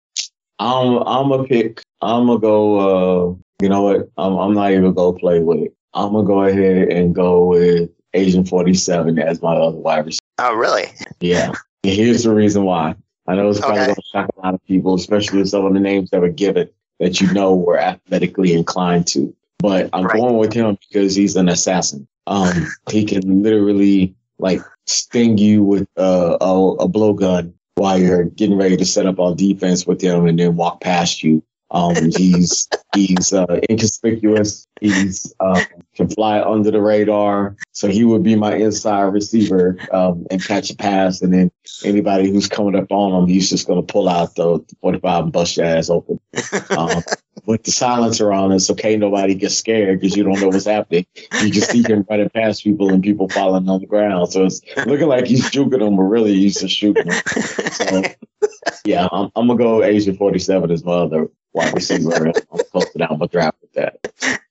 I'm 0.60 0.98
I'm 1.08 1.29
gonna 1.29 1.43
pick. 1.46 1.81
I'm 2.01 2.27
gonna 2.27 2.39
go. 2.39 2.79
Uh, 2.79 3.36
you 3.62 3.70
know 3.70 3.81
what? 3.81 4.10
I'm 4.17 4.38
I'm 4.38 4.53
not 4.53 4.72
even 4.72 4.93
gonna 4.93 5.17
play 5.17 5.39
with 5.39 5.60
it. 5.60 5.74
I'm 5.94 6.14
gonna 6.14 6.28
go 6.28 6.44
ahead 6.44 6.90
and 6.90 7.14
go 7.14 7.46
with 7.48 7.90
Agent 8.14 8.48
47 8.48 9.20
as 9.20 9.42
my 9.42 9.56
other 9.56 9.78
wide 9.78 10.06
receiver. 10.06 10.22
Oh, 10.40 10.56
really? 10.56 10.86
Yeah. 11.20 11.52
And 11.84 11.94
here's 11.94 12.24
the 12.24 12.34
reason 12.34 12.64
why. 12.64 12.96
I 13.28 13.36
know 13.36 13.50
it's 13.50 13.60
probably 13.60 13.78
Okay. 13.80 13.86
going 13.88 13.96
to 13.96 14.02
shock 14.12 14.30
a 14.38 14.40
lot 14.42 14.54
of 14.54 14.66
people, 14.66 14.96
especially 14.96 15.40
with 15.40 15.50
some 15.50 15.66
of 15.66 15.74
the 15.74 15.80
names 15.80 16.10
that 16.10 16.20
were 16.22 16.30
given 16.30 16.70
that 17.00 17.22
you 17.22 17.32
know 17.34 17.56
we're 17.56 17.78
athletically 17.78 18.54
inclined 18.54 19.08
to. 19.08 19.34
But 19.60 19.90
I'm 19.94 20.06
Right. 20.06 20.16
going 20.20 20.38
with 20.38 20.54
him 20.54 20.78
because 20.90 21.16
he's 21.16 21.36
an 21.36 21.48
assassin. 21.48 22.08
Um, 22.28 22.68
he 22.90 23.04
can 23.06 23.44
literally 23.44 24.16
like 24.40 24.62
sting 24.88 25.38
you 25.38 25.64
with 25.64 25.88
uh, 25.98 26.38
a, 26.42 26.54
a 26.84 26.90
blowgun 26.90 27.54
while 27.76 27.98
you're 28.00 28.26
getting 28.26 28.58
ready 28.58 28.76
to 28.78 28.86
set 28.86 29.06
up 29.06 29.20
on 29.20 29.36
defense 29.38 29.86
with 29.88 30.02
him, 30.02 30.26
and 30.26 30.38
then 30.40 30.56
walk 30.56 30.82
past 30.82 31.24
you. 31.24 31.44
Um, 31.72 31.96
he's 32.12 32.68
he's 32.94 33.34
uh, 33.34 33.60
inconspicuous. 33.70 34.68
He's 34.82 35.34
uh, 35.40 35.63
can 35.96 36.10
fly 36.10 36.42
under 36.42 36.70
the 36.70 36.82
radar, 36.82 37.56
so 37.72 37.88
he 37.88 38.04
would 38.04 38.24
be 38.24 38.36
my 38.36 38.56
inside 38.56 39.04
receiver 39.04 39.78
um, 39.92 40.28
and 40.30 40.44
catch 40.44 40.70
a 40.70 40.75
pass, 40.75 41.22
and 41.22 41.34
then 41.34 41.51
anybody 41.86 42.30
who's 42.30 42.48
coming 42.48 42.75
up 42.75 42.92
on 42.92 43.24
him, 43.24 43.30
he's 43.30 43.50
just 43.50 43.68
going 43.68 43.86
to 43.86 43.94
pull 43.94 44.10
out 44.10 44.36
the 44.36 44.60
45 44.82 45.24
and 45.24 45.34
bust 45.34 45.58
your 45.58 45.66
ass 45.66 45.90
open. 45.90 46.20
Um, 46.72 47.04
with 47.46 47.63
the 47.63 47.72
silencer 47.72 48.34
on, 48.34 48.51
it's 48.51 48.70
okay. 48.72 48.98
Nobody 48.98 49.36
gets 49.36 49.56
scared 49.58 50.00
because 50.00 50.16
you 50.16 50.24
don't 50.24 50.40
know 50.40 50.50
what's 50.50 50.66
happening. 50.66 51.06
You 51.42 51.50
just 51.50 51.72
see 51.72 51.84
him 51.84 52.06
running 52.10 52.30
past 52.30 52.63
people 52.63 52.90
and 52.90 53.01
people 53.01 53.30
falling 53.30 53.68
on 53.70 53.80
the 53.80 53.88
ground. 53.88 54.32
So 54.32 54.46
it's 54.46 54.62
looking 54.86 55.08
like 55.08 55.25
he's 55.25 55.50
juking 55.50 55.80
them, 55.80 55.96
but 55.96 56.04
really 56.04 56.34
he's 56.34 56.60
just 56.60 56.75
shooting 56.75 57.08
them. 57.08 57.22
So, 57.72 58.01
yeah, 58.86 59.08
I'm, 59.12 59.32
I'm 59.36 59.48
gonna 59.48 59.58
go 59.58 59.84
Agent 59.84 60.18
47 60.18 60.72
as 60.72 60.84
my 60.84 60.94
other 60.94 61.30
wide 61.53 61.74
receiver. 61.74 62.27
I'm 62.51 62.60
close 62.72 62.91
to 62.91 63.00
down 63.00 63.17
my 63.20 63.27
draft 63.27 63.58
with 63.62 63.74
that. 63.74 64.41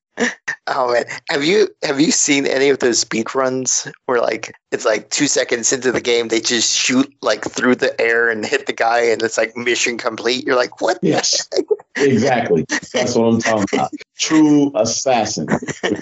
Oh 0.73 0.93
man, 0.93 1.05
have 1.29 1.45
you 1.45 1.69
have 1.83 2.01
you 2.01 2.13
seen 2.13 2.47
any 2.47 2.69
of 2.69 2.79
those 2.79 3.01
speed 3.01 3.35
runs 3.35 3.89
where 4.07 4.21
like 4.21 4.55
it's 4.71 4.85
like 4.85 5.11
two 5.11 5.27
seconds 5.27 5.73
into 5.73 5.91
the 5.91 6.01
game 6.01 6.29
they 6.29 6.41
just 6.41 6.77
shoot 6.77 7.13
like 7.23 7.45
through 7.45 7.75
the 7.75 8.01
air 8.01 8.31
and 8.31 8.47
hit 8.47 8.67
the 8.67 8.73
guy 8.73 9.01
and 9.01 9.21
it's 9.21 9.37
like 9.37 9.57
mission 9.57 9.99
complete? 9.99 10.47
You're 10.47 10.57
like, 10.57 10.81
what? 10.81 10.99
Yes. 11.03 11.49
Exactly. 11.97 12.65
That's 12.95 13.17
what 13.17 13.27
I'm 13.27 13.41
talking 13.41 13.67
about. 13.73 13.91
True 14.17 14.71
assassin 14.77 15.49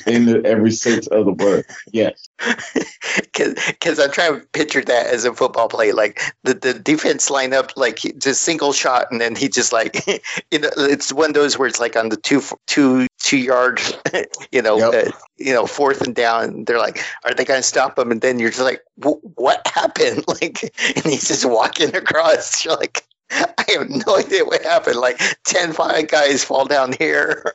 in 0.06 0.26
the, 0.26 0.42
every 0.44 0.70
sense 0.70 1.06
of 1.06 1.24
the 1.24 1.32
word. 1.32 1.64
Yes. 1.92 2.28
Because 3.32 4.00
I'm 4.00 4.10
trying 4.10 4.40
to 4.40 4.46
picture 4.48 4.82
that 4.82 5.06
as 5.06 5.24
a 5.24 5.32
football 5.32 5.68
play, 5.68 5.92
like 5.92 6.20
the, 6.42 6.54
the 6.54 6.74
defense 6.74 7.30
line 7.30 7.54
up, 7.54 7.70
like 7.76 8.00
just 8.18 8.42
single 8.42 8.72
shot, 8.72 9.06
and 9.12 9.20
then 9.20 9.36
he 9.36 9.48
just 9.48 9.72
like, 9.72 10.04
you 10.50 10.58
know, 10.58 10.70
it's 10.76 11.12
one 11.12 11.30
of 11.30 11.34
those 11.34 11.56
where 11.56 11.68
it's 11.68 11.78
like 11.78 11.94
on 11.94 12.08
the 12.08 12.16
two 12.16 12.42
two 12.66 13.06
two 13.18 13.38
yard, 13.38 13.80
you 14.52 14.62
know, 14.62 14.78
Yep. 14.92 15.08
uh, 15.08 15.10
you 15.36 15.52
know, 15.52 15.66
fourth 15.66 16.00
and 16.02 16.14
down. 16.14 16.64
They're 16.64 16.78
like, 16.78 17.00
are 17.24 17.34
they 17.34 17.44
going 17.44 17.58
to 17.60 17.66
stop 17.66 17.98
him? 17.98 18.10
And 18.10 18.20
then 18.20 18.38
you're 18.38 18.50
just 18.50 18.62
like, 18.62 18.82
what 18.96 19.66
happened? 19.66 20.24
Like, 20.40 20.62
and 20.96 21.04
he's 21.04 21.28
just 21.28 21.44
walking 21.44 21.94
across. 21.96 22.64
You're 22.64 22.76
like, 22.76 23.04
I 23.30 23.64
have 23.74 23.88
no 23.90 24.16
idea 24.16 24.44
what 24.44 24.62
happened. 24.62 24.96
Like 24.96 25.20
10 25.44 25.72
five 25.72 26.08
guys 26.08 26.42
fall 26.44 26.64
down 26.64 26.92
here, 26.98 27.54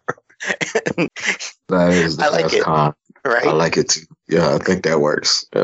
That 1.70 1.89
is 1.91 2.17
the 2.17 2.25
I 2.25 2.29
like 2.29 2.53
it. 2.53 2.63
con. 2.63 2.93
right? 3.25 3.46
I 3.46 3.51
like 3.51 3.77
it 3.77 3.89
too. 3.89 4.01
Yeah, 4.27 4.55
I 4.55 4.58
think 4.60 4.84
that 4.84 5.00
works. 5.01 5.46
Yeah. 5.55 5.63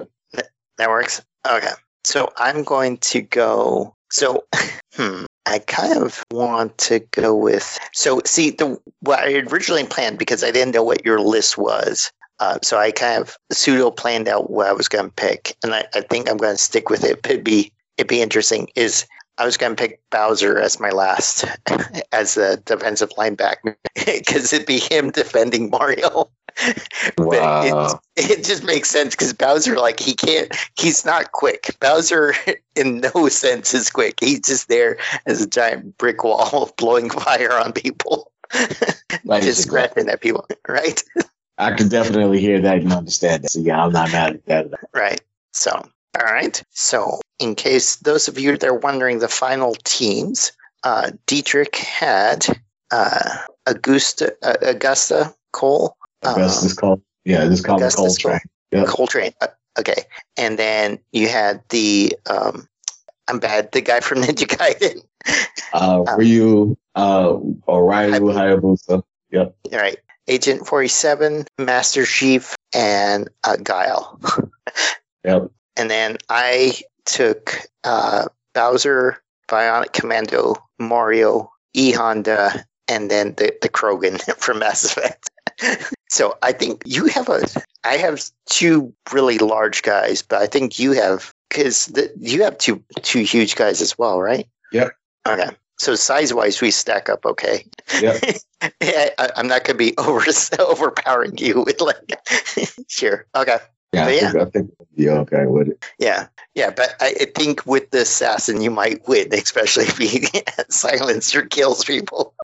That 0.78 0.90
works. 0.90 1.22
Okay. 1.48 1.72
So 2.06 2.32
I'm 2.38 2.64
going 2.64 2.98
to 3.00 3.22
go. 3.22 3.96
So, 4.12 4.46
hmm. 4.96 5.26
I 5.50 5.60
kind 5.60 5.98
of 5.98 6.24
want 6.32 6.78
to 6.78 7.00
go 7.12 7.36
with. 7.36 7.80
So, 7.94 8.22
see, 8.26 8.52
the 8.52 8.80
what 9.02 9.20
I 9.20 9.34
originally 9.34 9.86
planned 9.86 10.20
because 10.20 10.44
I 10.44 10.52
didn't 10.52 10.76
know 10.76 10.84
what 10.84 11.04
your 11.04 11.20
list 11.20 11.58
was. 11.58 12.12
Uh, 12.40 12.58
so 12.64 12.78
I 12.78 12.92
kind 12.92 13.22
of 13.22 13.38
pseudo 13.52 13.92
planned 13.92 14.30
out 14.30 14.50
what 14.50 14.68
I 14.68 14.74
was 14.74 14.88
going 14.88 15.06
to 15.06 15.12
pick, 15.12 15.58
and 15.64 15.74
I, 15.74 15.86
I 15.94 16.02
think 16.02 16.30
I'm 16.30 16.38
going 16.38 16.56
to 16.56 16.62
stick 16.62 16.90
with 16.90 17.04
it. 17.04 17.20
It'd 17.26 17.44
be 17.44 17.72
it'd 17.98 18.08
be 18.08 18.22
interesting. 18.22 18.70
Is 18.76 19.06
I 19.40 19.46
was 19.46 19.58
going 19.58 19.76
to 19.76 19.82
pick 19.82 20.02
Bowser 20.12 20.60
as 20.60 20.80
my 20.80 20.92
last 20.92 21.46
as 22.12 22.36
the 22.36 22.62
defensive 22.66 23.10
linebacker 23.18 23.76
because 24.06 24.54
it'd 24.54 24.68
be 24.68 24.80
him 24.80 25.12
defending 25.12 25.70
Mario. 25.70 26.30
But 27.16 27.66
it- 27.66 27.74
Wow. 27.74 28.00
it 28.16 28.44
just 28.44 28.64
makes 28.64 28.90
sense 28.90 29.16
because 29.16 29.34
Bowser, 29.34 29.78
like, 29.78 30.00
he 30.00 30.14
can't, 30.14 30.54
he's 30.78 31.06
not 31.06 31.32
quick. 31.32 31.76
Bowser, 31.80 32.34
in 32.76 33.02
no 33.14 33.30
sense, 33.30 33.74
is 33.74 33.90
quick. 33.90 34.20
He's 34.20 34.42
just 34.42 34.68
there 34.68 34.98
as 35.26 35.42
a 35.42 35.48
giant 35.48 35.98
brick 35.98 36.24
wall 36.24 36.72
blowing 36.78 37.10
fire 37.10 37.54
on 37.54 37.74
people, 37.74 38.32
just 39.42 39.64
scratching 39.64 40.10
at 40.10 40.22
people, 40.22 40.48
right? 40.68 41.04
I 41.58 41.74
can 41.74 41.90
definitely 41.90 42.40
hear 42.40 42.60
that 42.62 42.78
and 42.78 42.94
understand 42.94 43.44
that. 43.44 43.50
So 43.52 43.60
yeah, 43.60 43.84
I'm 43.84 43.92
not 43.92 44.12
mad 44.12 44.36
at 44.36 44.46
that. 44.46 44.80
Right. 44.94 45.20
So, 45.54 45.72
all 45.72 46.26
right. 46.26 46.62
So, 46.72 47.20
in 47.40 47.56
case 47.56 47.98
those 47.98 48.28
of 48.28 48.40
you 48.40 48.58
that 48.58 48.68
are 48.68 48.74
wondering 48.74 49.20
the 49.20 49.28
final 49.28 49.76
teams, 49.84 50.52
uh, 50.84 51.12
Dietrich 51.28 51.76
had 51.76 52.46
uh, 52.92 53.38
Augusta, 53.66 54.34
uh, 54.42 54.56
Augusta 54.62 55.34
Cole, 55.52 55.98
Augustus 56.24 56.74
Cole. 56.74 57.02
Yeah, 57.26 57.46
just 57.46 57.64
call 57.64 57.76
him 57.78 57.84
Augustus 57.84 58.18
Coltrane. 58.18 58.40
Yep. 58.72 58.88
Coltrane. 58.88 59.34
Uh, 59.42 59.48
okay. 59.78 60.04
And 60.38 60.58
then 60.60 61.00
you 61.12 61.28
had 61.28 61.62
the 61.70 62.16
um, 62.30 62.68
I'm 63.28 63.40
bad. 63.40 63.72
The 63.72 63.82
guy 63.82 64.00
from 64.00 64.20
Ninja 64.24 64.48
Gaiden. 64.48 65.02
Uh, 65.74 66.04
Um, 66.08 66.18
Ryu, 66.20 66.76
uh, 66.96 67.38
O'Reilly 67.68 68.20
Hayabusa. 68.20 69.04
Yep. 69.32 69.56
All 69.72 69.80
right. 69.80 69.98
Agent 70.28 70.66
47, 70.68 71.46
Master 71.58 72.06
Chief, 72.06 72.56
and 72.74 73.30
uh, 73.44 73.58
Guile. 73.58 74.20
Yep. 75.26 75.52
And 75.76 75.92
then 75.92 76.18
I 76.30 76.76
took 77.06 77.54
uh, 77.84 78.30
Bowser, 78.54 79.22
Bionic 79.50 79.92
Commando, 79.92 80.56
Mario, 80.80 81.52
E 81.74 81.92
Honda, 81.92 82.66
and 82.88 83.12
then 83.12 83.34
the, 83.36 83.54
the 83.62 83.68
Krogan 83.68 84.22
from 84.38 84.60
Mass 84.60 84.86
Effect. 84.86 85.30
So 86.10 86.38
I 86.42 86.52
think 86.52 86.84
you 86.86 87.06
have 87.08 87.30
a. 87.30 87.42
I 87.84 87.98
have 87.98 88.22
two 88.48 88.94
really 89.14 89.38
large 89.38 89.84
guys, 89.84 90.22
but 90.22 90.42
I 90.42 90.48
think 90.48 90.80
you 90.80 90.92
have 90.94 91.34
because 91.50 91.92
you 92.20 92.44
have 92.44 92.58
two 92.58 92.84
two 93.02 93.22
huge 93.22 93.56
guys 93.56 93.82
as 93.82 93.98
well, 93.98 94.20
right? 94.20 94.48
Yep. 94.72 94.92
Okay. 95.28 95.50
So 95.78 95.96
size 95.96 96.34
wise, 96.34 96.60
we 96.62 96.72
stack 96.72 97.10
up 97.10 97.26
okay. 97.26 97.66
Yep. 98.02 98.22
I, 98.82 99.30
I'm 99.38 99.48
not 99.48 99.64
going 99.64 99.78
to 99.78 99.92
be 99.92 99.96
over 99.98 100.26
overpowering 100.60 101.38
you 101.38 101.62
with 101.62 101.80
like. 101.80 102.20
sure. 102.88 103.26
Okay. 103.36 103.58
Yeah, 103.94 104.06
But 104.06 104.10
I 104.10 104.16
yeah. 104.16 104.32
think, 104.32 104.36
I 104.36 104.46
think 104.50 104.72
be 104.96 105.10
okay 105.10 105.46
with 105.48 105.70
it. 105.70 105.86
Yeah, 105.98 106.28
yeah, 106.54 106.70
but 106.70 106.96
I, 107.00 107.16
I 107.22 107.26
think 107.36 107.66
with 107.66 107.90
the 107.90 108.02
assassin 108.02 108.62
you 108.62 108.70
might 108.70 109.08
win, 109.08 109.34
especially 109.34 109.86
if 109.86 109.98
he 109.98 110.28
silencer 110.70 111.44
kills 111.44 111.84
people, 111.86 112.36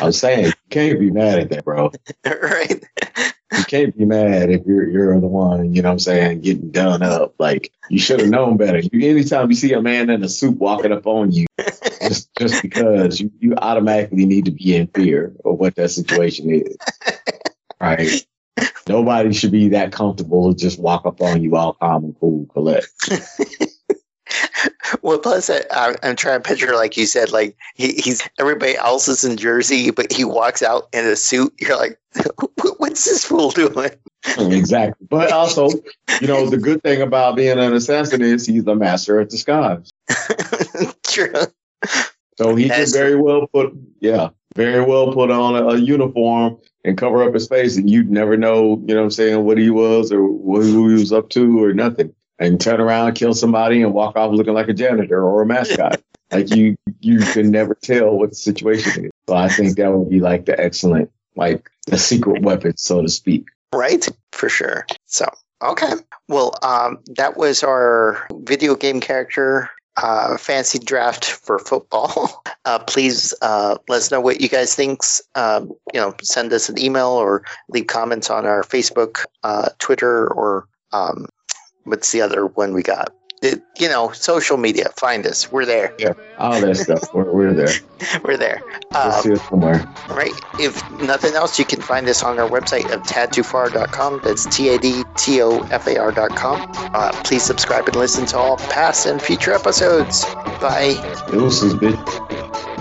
I'm 0.00 0.12
saying 0.12 0.46
you 0.46 0.52
can't 0.70 0.98
be 0.98 1.10
mad 1.10 1.38
at 1.38 1.50
that, 1.50 1.64
bro. 1.64 1.92
right? 2.24 2.84
You 3.56 3.64
can't 3.64 3.96
be 3.96 4.04
mad 4.04 4.50
if 4.50 4.66
you're 4.66 4.88
you're 4.88 5.20
the 5.20 5.26
one, 5.26 5.74
you 5.74 5.82
know 5.82 5.88
what 5.88 5.94
I'm 5.94 5.98
saying, 6.00 6.40
getting 6.40 6.70
done 6.70 7.02
up. 7.02 7.34
Like 7.38 7.72
you 7.88 7.98
should 7.98 8.20
have 8.20 8.28
known 8.28 8.56
better. 8.56 8.78
You 8.78 9.08
anytime 9.08 9.50
you 9.50 9.56
see 9.56 9.72
a 9.72 9.80
man 9.80 10.10
in 10.10 10.22
a 10.22 10.28
suit 10.28 10.58
walking 10.58 10.92
up 10.92 11.06
on 11.06 11.30
you, 11.32 11.46
just 12.02 12.34
just 12.36 12.62
because 12.62 13.20
you, 13.20 13.30
you 13.38 13.54
automatically 13.56 14.26
need 14.26 14.46
to 14.46 14.50
be 14.50 14.74
in 14.74 14.88
fear 14.88 15.32
of 15.44 15.58
what 15.58 15.76
that 15.76 15.90
situation 15.90 16.50
is. 16.50 16.76
Right. 17.80 18.26
Nobody 18.88 19.32
should 19.32 19.52
be 19.52 19.68
that 19.70 19.92
comfortable 19.92 20.52
to 20.52 20.58
just 20.58 20.78
walk 20.78 21.06
up 21.06 21.20
on 21.20 21.42
you 21.42 21.56
all 21.56 21.74
calm 21.74 22.04
and 22.04 22.16
cool, 22.18 22.46
collect. 22.46 22.88
Well, 25.02 25.18
plus 25.18 25.50
uh, 25.50 25.62
I, 25.72 25.90
I- 26.02 26.08
I'm 26.08 26.16
trying 26.16 26.40
to 26.42 26.48
picture 26.48 26.74
like 26.74 26.96
you 26.96 27.06
said, 27.06 27.32
like 27.32 27.56
he, 27.74 27.92
he's 27.94 28.22
everybody 28.38 28.76
else 28.76 29.08
is 29.08 29.24
in 29.24 29.36
Jersey, 29.36 29.90
but 29.90 30.12
he 30.12 30.24
walks 30.24 30.62
out 30.62 30.88
in 30.92 31.04
a 31.04 31.16
suit. 31.16 31.52
You're 31.60 31.76
like, 31.76 31.98
what's 32.78 33.04
this 33.04 33.24
fool 33.24 33.50
doing? 33.50 33.90
exactly. 34.38 35.06
But 35.10 35.32
also, 35.32 35.68
you 36.20 36.26
know, 36.28 36.48
the 36.48 36.56
good 36.56 36.82
thing 36.82 37.02
about 37.02 37.36
being 37.36 37.58
an 37.58 37.72
assassin 37.74 38.22
is 38.22 38.46
he's 38.46 38.66
a 38.66 38.74
master 38.74 39.20
of 39.20 39.28
disguise. 39.28 39.90
True. 41.06 41.32
So 42.38 42.54
he 42.54 42.68
That's- 42.68 42.92
could 42.92 42.98
very 42.98 43.16
well 43.16 43.46
put, 43.48 43.72
yeah, 44.00 44.30
very 44.56 44.84
well 44.84 45.12
put 45.12 45.30
on 45.30 45.56
a, 45.56 45.66
a 45.68 45.76
uniform 45.78 46.58
and 46.84 46.96
cover 46.98 47.22
up 47.22 47.34
his 47.34 47.48
face, 47.48 47.76
and 47.76 47.88
you'd 47.90 48.10
never 48.10 48.36
know, 48.36 48.80
you 48.86 48.94
know 48.94 49.00
what 49.00 49.04
I'm 49.04 49.10
saying, 49.10 49.44
what 49.44 49.58
he 49.58 49.70
was 49.70 50.12
or 50.12 50.22
wh- 50.22 50.62
who 50.62 50.88
he 50.88 50.94
was 50.94 51.12
up 51.12 51.28
to 51.30 51.62
or 51.64 51.72
nothing. 51.72 52.12
And 52.38 52.60
turn 52.60 52.80
around, 52.80 53.14
kill 53.14 53.32
somebody, 53.32 53.82
and 53.82 53.94
walk 53.94 54.16
off 54.16 54.32
looking 54.32 54.52
like 54.52 54.68
a 54.68 54.74
janitor 54.74 55.22
or 55.22 55.42
a 55.42 55.46
mascot. 55.46 56.02
like 56.32 56.54
you, 56.54 56.76
you 57.00 57.20
can 57.20 57.50
never 57.50 57.74
tell 57.74 58.18
what 58.18 58.30
the 58.30 58.36
situation 58.36 59.06
is. 59.06 59.10
So 59.28 59.34
I 59.34 59.48
think 59.48 59.76
that 59.76 59.92
would 59.92 60.10
be 60.10 60.20
like 60.20 60.44
the 60.44 60.58
excellent, 60.60 61.10
like 61.34 61.70
the 61.86 61.96
secret 61.96 62.42
weapon, 62.42 62.76
so 62.76 63.00
to 63.00 63.08
speak. 63.08 63.46
Right, 63.74 64.06
for 64.32 64.48
sure. 64.48 64.86
So, 65.06 65.26
okay. 65.62 65.92
Well, 66.28 66.54
um, 66.62 66.98
that 67.16 67.36
was 67.36 67.62
our 67.62 68.26
video 68.32 68.74
game 68.74 69.00
character 69.00 69.70
uh, 69.96 70.36
fancy 70.36 70.78
draft 70.78 71.24
for 71.24 71.58
football. 71.58 72.42
Uh, 72.66 72.80
please 72.80 73.32
uh, 73.42 73.78
let 73.88 73.98
us 73.98 74.10
know 74.10 74.20
what 74.20 74.40
you 74.40 74.48
guys 74.48 74.74
think. 74.74 74.98
Um, 75.36 75.68
you 75.94 76.00
know, 76.00 76.12
send 76.20 76.52
us 76.52 76.68
an 76.68 76.76
email 76.80 77.10
or 77.10 77.44
leave 77.68 77.86
comments 77.86 78.28
on 78.28 78.44
our 78.44 78.64
Facebook, 78.64 79.24
uh, 79.44 79.68
Twitter, 79.78 80.26
or 80.34 80.66
um, 80.92 81.28
what's 81.86 82.12
the 82.12 82.20
other 82.20 82.46
one 82.46 82.74
we 82.74 82.82
got? 82.82 83.12
It, 83.42 83.62
you 83.78 83.86
know, 83.90 84.12
social 84.12 84.56
media. 84.56 84.88
Find 84.96 85.26
us. 85.26 85.52
We're 85.52 85.66
there. 85.66 85.92
Yeah, 85.98 86.14
All 86.38 86.58
that 86.58 86.74
stuff. 86.86 87.12
We're, 87.12 87.30
we're 87.30 87.52
there. 87.52 87.68
We're 88.24 88.38
there. 88.38 88.62
We'll 88.92 89.02
Um, 89.02 89.22
see 89.22 89.32
us 89.34 89.42
somewhere. 89.50 89.86
Right. 90.08 90.32
If 90.58 90.82
nothing 91.02 91.34
else, 91.34 91.58
you 91.58 91.66
can 91.66 91.82
find 91.82 92.08
us 92.08 92.22
on 92.22 92.38
our 92.38 92.48
website 92.48 92.90
of 92.90 93.02
tadtoofar.com. 93.02 94.22
That's 94.24 94.46
T 94.46 94.70
A 94.70 94.78
D 94.78 95.04
T 95.16 95.42
O 95.42 95.60
F 95.70 95.86
A 95.86 95.98
R.com. 95.98 96.70
Uh, 96.94 97.12
please 97.24 97.42
subscribe 97.42 97.86
and 97.86 97.96
listen 97.96 98.24
to 98.26 98.38
all 98.38 98.56
past 98.56 99.04
and 99.04 99.20
future 99.20 99.52
episodes. 99.52 100.24
Bye. 100.58 100.94
Deuces, 101.30 101.74
bitch. 101.74 102.75